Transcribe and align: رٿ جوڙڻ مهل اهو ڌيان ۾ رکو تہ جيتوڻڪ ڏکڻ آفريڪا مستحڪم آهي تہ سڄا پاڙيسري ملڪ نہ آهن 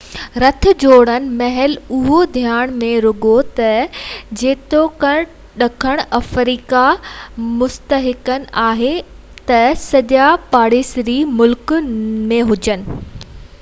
رٿ 0.41 0.65
جوڙڻ 0.83 1.25
مهل 1.41 1.73
اهو 1.97 2.21
ڌيان 2.37 2.71
۾ 2.83 2.87
رکو 3.05 3.33
تہ 3.59 3.75
جيتوڻڪ 4.43 5.35
ڏکڻ 5.63 6.01
آفريڪا 6.21 6.81
مستحڪم 7.61 8.49
آهي 8.65 8.93
تہ 9.51 9.63
سڄا 9.83 10.27
پاڙيسري 10.57 11.19
ملڪ 11.43 11.75
نہ 11.91 12.45
آهن 12.49 12.89